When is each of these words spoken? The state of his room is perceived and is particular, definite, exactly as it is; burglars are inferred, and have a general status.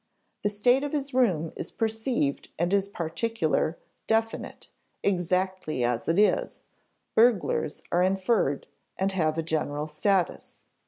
The 0.41 0.49
state 0.49 0.83
of 0.83 0.93
his 0.93 1.13
room 1.13 1.53
is 1.55 1.69
perceived 1.71 2.49
and 2.57 2.73
is 2.73 2.89
particular, 2.89 3.77
definite, 4.07 4.69
exactly 5.03 5.83
as 5.83 6.07
it 6.07 6.17
is; 6.17 6.63
burglars 7.13 7.83
are 7.91 8.01
inferred, 8.01 8.65
and 8.97 9.11
have 9.11 9.37
a 9.37 9.43
general 9.43 9.87
status. 9.87 10.61